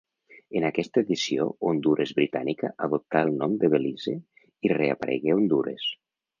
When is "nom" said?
3.43-3.55